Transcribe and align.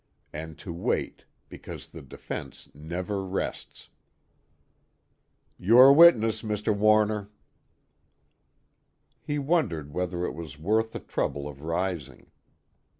And 0.33 0.57
to 0.57 0.73
wait, 0.73 1.25
because 1.47 1.87
the 1.87 2.01
defense 2.01 2.67
never 2.73 3.23
rests. 3.23 3.89
"Your 5.59 5.93
witness, 5.93 6.41
Mr. 6.41 6.75
Warner." 6.75 7.29
He 9.21 9.37
wondered 9.37 9.93
whether 9.93 10.25
it 10.25 10.33
was 10.33 10.57
worth 10.57 10.93
the 10.93 10.99
trouble 11.01 11.47
of 11.47 11.61
rising. 11.61 12.31